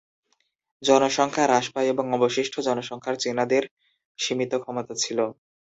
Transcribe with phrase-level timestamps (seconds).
[0.83, 3.63] জনসংখ্যা হ্রাস পায় এবং অবশিষ্ট জনসংখ্যার চীনাদের
[4.19, 5.19] সীমিত ক্ষমতা ছিল।